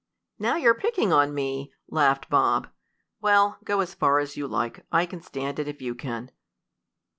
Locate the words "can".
5.05-5.21, 5.93-6.31